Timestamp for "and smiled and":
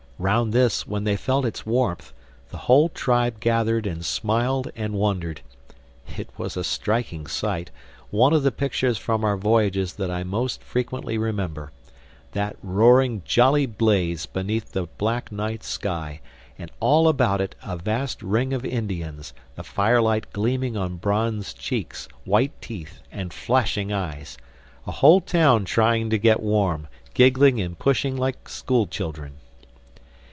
3.87-4.93